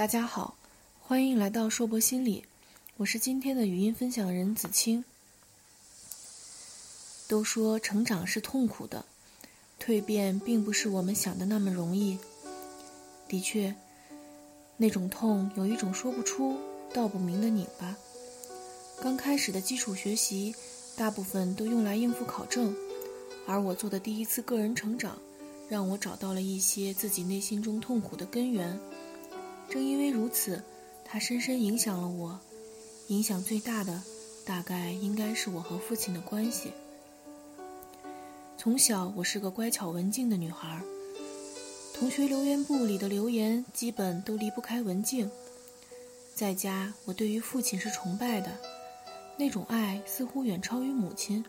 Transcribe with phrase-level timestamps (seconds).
[0.00, 0.54] 大家好，
[1.02, 2.42] 欢迎来到硕博心理，
[2.96, 5.04] 我是今天的语音分享人子清。
[7.28, 9.04] 都说成长是痛苦的，
[9.78, 12.18] 蜕变并不是我们想的那么容易。
[13.28, 13.74] 的确，
[14.78, 16.58] 那种痛有一种说不出、
[16.94, 17.94] 道不明的拧巴。
[19.02, 20.54] 刚开始的基础学习，
[20.96, 22.74] 大部分都用来应付考证，
[23.46, 25.18] 而我做的第一次个人成长，
[25.68, 28.80] 让我找到了一些自己内心中痛苦的根源。
[29.70, 30.60] 正因为如此，
[31.04, 32.40] 他深深影响了我。
[33.06, 34.02] 影响最大的，
[34.44, 36.72] 大概应该是我和父亲的关系。
[38.58, 40.82] 从小，我是个乖巧文静的女孩，
[41.94, 45.30] 同学留言簿里的留言基本都离不开文静。
[46.34, 48.50] 在家，我对于父亲是崇拜的，
[49.36, 51.44] 那种爱似乎远超于母亲。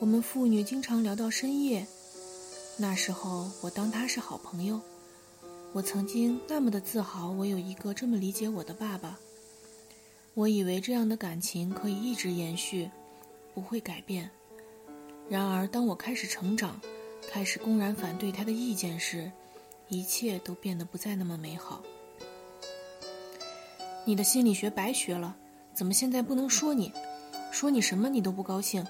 [0.00, 1.86] 我们父女经常聊到深夜，
[2.76, 4.80] 那时候我当他是好朋友。
[5.76, 9.18] 我曾经那么的自豪，我有一个这么理解我的爸爸。
[10.32, 12.90] 我以为这样的感情可以一直延续，
[13.52, 14.30] 不会改变。
[15.28, 16.80] 然而，当我开始成长，
[17.30, 19.30] 开始公然反对他的意见时，
[19.90, 21.82] 一切都变得不再那么美好。
[24.06, 25.36] 你的心理学白学了，
[25.74, 26.90] 怎么现在不能说你？
[27.52, 28.82] 说你什么你都不高兴？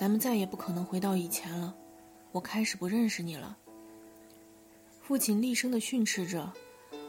[0.00, 1.74] 咱们再也不可能回到以前了。
[2.30, 3.58] 我开始不认识你了。
[5.02, 6.52] 父亲厉声地训斥着，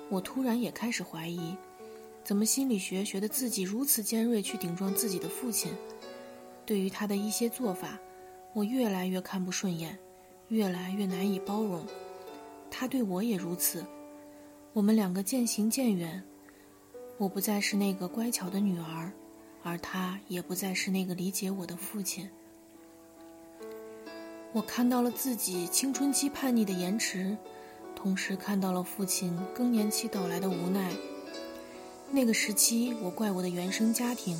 [0.09, 1.55] 我突然也开始怀疑，
[2.23, 5.71] 怎么心理学学的自己如此尖锐，去顶撞自己的父亲？
[6.65, 7.99] 对于他的一些做法，
[8.53, 9.95] 我越来越看不顺眼，
[10.47, 11.85] 越来越难以包容。
[12.71, 13.85] 他对我也如此，
[14.73, 16.21] 我们两个渐行渐远。
[17.19, 19.11] 我不再是那个乖巧的女儿，
[19.61, 22.27] 而他也不再是那个理解我的父亲。
[24.51, 27.37] 我看到了自己青春期叛逆的延迟。
[28.03, 30.93] 同时看到了父亲更年期到来的无奈。
[32.11, 34.37] 那个时期，我怪我的原生家庭，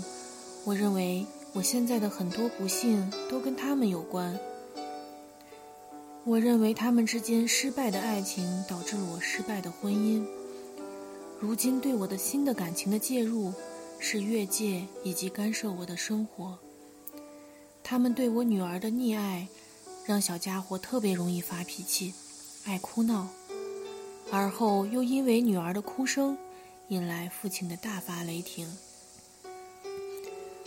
[0.66, 4.38] 我认为我现在的很多不幸都跟他们有关。
[6.26, 10.26] 我认为他们之间失败的爱情导致了我失败的婚姻。
[11.40, 13.54] 如今对我的新的感情的介入，
[13.98, 16.60] 是越界以及干涉我的生活。
[17.82, 19.48] 他们对我女儿的溺爱，
[20.06, 22.14] 让小家伙特别容易发脾气，
[22.66, 23.30] 爱哭闹。
[24.36, 26.36] 而后又因为女儿的哭声，
[26.88, 28.68] 引来父亲的大发雷霆。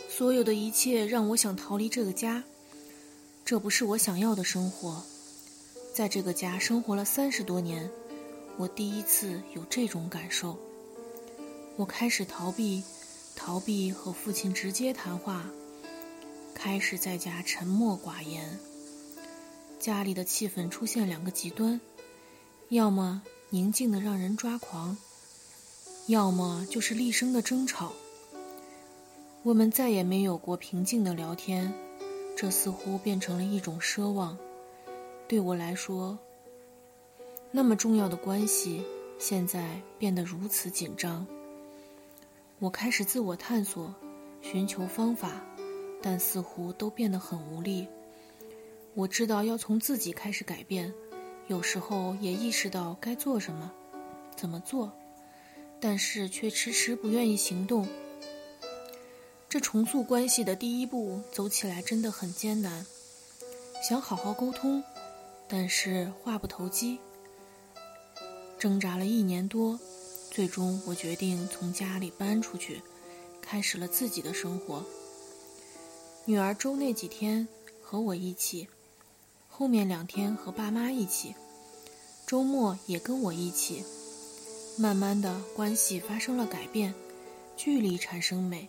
[0.07, 2.41] 所有的一切让我想逃离这个家，
[3.43, 5.03] 这不是我想要的生活。
[5.93, 7.91] 在这个家生活了三十多年，
[8.55, 10.57] 我第一次有这种感受。
[11.75, 12.81] 我开始逃避，
[13.35, 15.45] 逃避和父亲直接谈话，
[16.55, 18.57] 开始在家沉默寡言。
[19.77, 21.81] 家里的气氛出现两个极端，
[22.69, 23.21] 要么。
[23.49, 24.97] 宁静的让人抓狂，
[26.07, 27.93] 要么就是厉声的争吵。
[29.43, 31.73] 我们再也没有过平静的聊天，
[32.35, 34.37] 这似乎变成了一种奢望。
[35.29, 36.19] 对我来说，
[37.49, 38.83] 那么重要的关系，
[39.17, 41.25] 现在变得如此紧张。
[42.59, 43.95] 我开始自我探索，
[44.41, 45.41] 寻求方法，
[46.01, 47.87] 但似乎都变得很无力。
[48.93, 50.93] 我知道要从自己开始改变。
[51.47, 53.71] 有时候也意识到该做什么，
[54.35, 54.91] 怎么做，
[55.79, 57.87] 但是却迟迟不愿意行动。
[59.47, 62.85] 这重塑关系的第一步走起来真的很艰难。
[63.87, 64.83] 想好好沟通，
[65.47, 66.99] 但是话不投机。
[68.59, 69.79] 挣扎了一年多，
[70.29, 72.81] 最终我决定从家里搬出去，
[73.41, 74.83] 开始了自己的生活。
[76.25, 77.47] 女儿周那几天
[77.81, 78.67] 和我一起。
[79.57, 81.33] 后面两天和爸妈一起，
[82.27, 83.83] 周末也跟我一起。
[84.77, 86.93] 慢慢的关系发生了改变，
[87.55, 88.67] 距离产生美。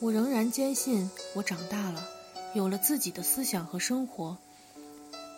[0.00, 2.04] 我仍然坚信我长大了，
[2.52, 4.36] 有了自己的思想和生活。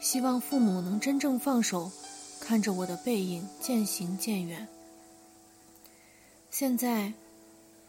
[0.00, 1.92] 希望父母能真正放手，
[2.40, 4.66] 看着我的背影渐行渐远。
[6.50, 7.12] 现在，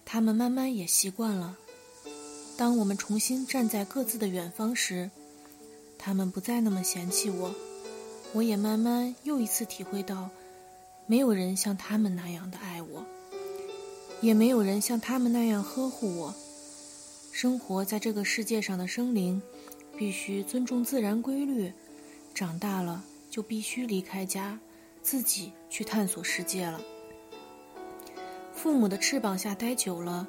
[0.03, 1.55] 他们慢慢也习惯了。
[2.57, 5.09] 当我们重新站在各自的远方时。
[6.05, 7.55] 他们不再那么嫌弃我，
[8.33, 10.29] 我也慢慢又一次体会到，
[11.05, 13.05] 没有人像他们那样的爱我，
[14.19, 16.35] 也没有人像他们那样呵护我。
[17.31, 19.41] 生活在这个世界上的生灵，
[19.97, 21.71] 必须尊重自然规律。
[22.35, 24.59] 长大了就必须离开家，
[25.01, 26.81] 自己去探索世界了。
[28.53, 30.27] 父母的翅膀下待久了，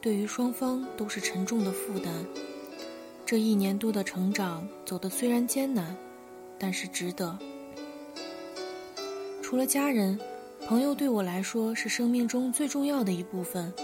[0.00, 2.24] 对于双方都是沉重的负担。
[3.26, 5.96] 这一年多的成长走得虽然艰难，
[6.60, 7.36] 但是值得。
[9.42, 10.16] 除了家人，
[10.64, 13.74] 朋友对我来说是生命中最重要的一部分。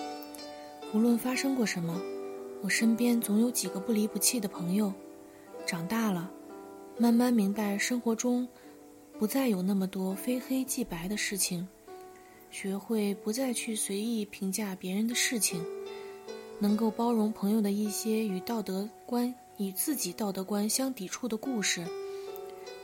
[0.94, 2.00] 无论发生过什么，
[2.62, 4.93] 我身边总有几个不离不弃的朋友。
[5.67, 6.31] 长大了，
[6.97, 8.47] 慢慢明白生活中
[9.19, 11.67] 不再有那么多非黑即白的事情，
[12.49, 15.65] 学会不再去随意评价别人的事情，
[16.62, 21.85] 能够包容朋友的一些与道德观与自己道德观相抵触的故事，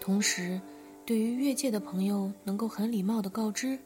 [0.00, 0.60] 同时，
[1.06, 3.78] 对于越界的朋友，能够很礼貌地告知，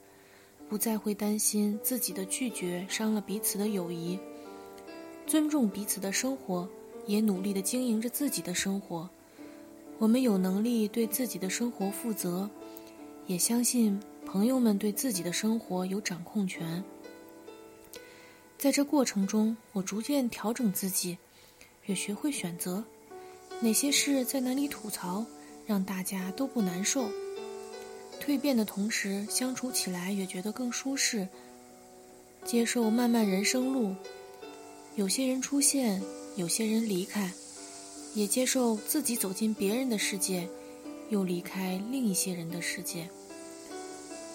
[0.67, 4.19] 不再会担心自己的拒绝伤了彼此的友谊，
[5.27, 6.67] 尊重彼此的生活。
[7.05, 9.11] 也努力地经营着自己的生活。
[9.99, 12.49] 我们有能力对自己的生活负责，
[13.27, 16.81] 也相信朋友们对自己的生活有掌控权。
[18.62, 21.19] 在这过程中，我逐渐调整自己，
[21.87, 22.85] 也学会选择
[23.61, 25.26] 哪些事在哪里吐槽，
[25.67, 27.11] 让大家都不难受。
[28.20, 31.26] 蜕变的同时，相处起来也觉得更舒适。
[32.44, 33.97] 接受漫漫人生路，
[34.94, 36.00] 有些人出现。
[36.37, 37.32] 有些人离开，
[38.14, 40.49] 也接受自己走进别人的世界，
[41.11, 43.09] 又离开另一些人的世界。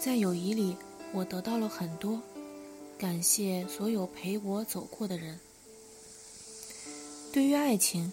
[0.01, 0.75] 在友谊里，
[1.13, 2.21] 我得到了很多，
[2.97, 5.39] 感谢所有陪我走过的人。
[7.31, 8.11] 对于爱情，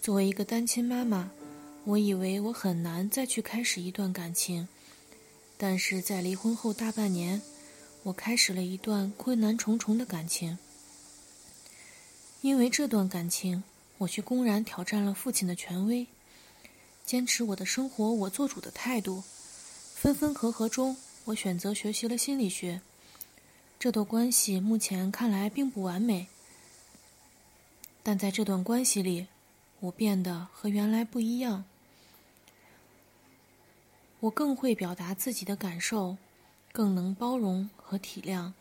[0.00, 1.30] 作为一个单亲妈妈，
[1.84, 4.66] 我以为我很难再去开始一段感情，
[5.58, 7.42] 但是在离婚后大半年，
[8.04, 10.56] 我开始了一段困难重重的感情。
[12.40, 13.62] 因为这段感情，
[13.98, 16.06] 我去公然挑战了父亲的权威，
[17.04, 19.22] 坚持我的生活我做主的态度。
[19.94, 20.96] 分分合合中，
[21.26, 22.80] 我选择学习了心理学。
[23.82, 26.28] 这段关系目前看来并不完美，
[28.00, 29.26] 但在这段关系里，
[29.80, 31.64] 我变得和原来不一样。
[34.20, 36.16] 我更会表达自己的感受，
[36.70, 38.52] 更能包容和体谅，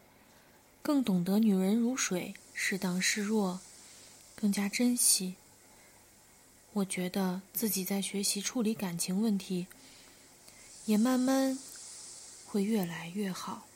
[0.82, 3.60] 更懂得女人如水，适当示弱。
[4.36, 5.36] 更加珍惜。
[6.74, 9.68] 我觉得自己在学习处理感情问题，
[10.88, 11.60] 也慢慢
[12.48, 13.68] 会越来越好。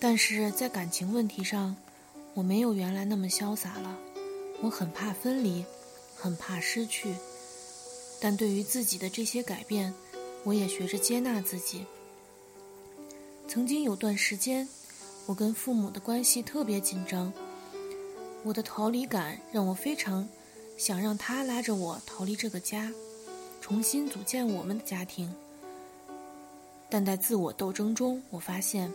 [0.00, 1.76] 但是在感情问题上，
[2.32, 3.98] 我没有原来那么潇洒了。
[4.62, 5.64] 我很怕分离，
[6.16, 7.14] 很怕失去。
[8.18, 9.92] 但对于自己的这些改变，
[10.42, 11.84] 我也学着接纳自己。
[13.46, 14.66] 曾经有段时间，
[15.26, 17.30] 我跟父母的关系特别紧张。
[18.42, 20.26] 我的逃离感让我非常
[20.78, 22.90] 想让他拉着我逃离这个家，
[23.60, 25.34] 重新组建我们的家庭。
[26.88, 28.90] 但在自我斗争中，我发现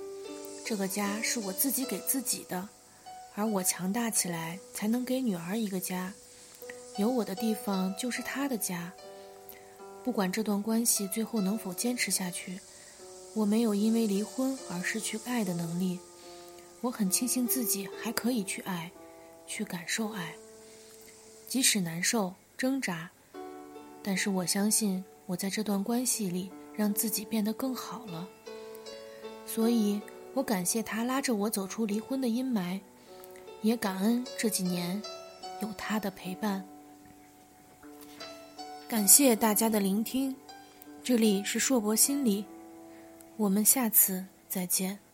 [0.66, 2.68] 这个家是我自己给自己的，
[3.36, 6.12] 而我强大起来才能给女儿一个家。
[6.98, 8.92] 有我的地方就是她的家。
[10.04, 12.60] 不管这段关系最后能否坚持下去，
[13.36, 16.00] 我没有因为离婚而失去爱的能力。
[16.82, 18.92] 我很庆幸自己还可以去爱。
[19.48, 20.34] 去感受爱，
[21.48, 23.12] 即使难受、挣扎，
[24.02, 28.28] 但是我相信我在这段关系里让自己变得更好了。
[29.46, 30.02] 所以
[30.36, 32.82] 我感谢他拉着我走出离婚的阴霾，
[33.62, 35.02] 也感恩这几年
[35.62, 36.64] 有他的陪伴。
[38.86, 40.36] 感谢大家的聆听，
[41.02, 42.46] 这里是硕博心理，
[43.38, 45.05] 我们下次再见。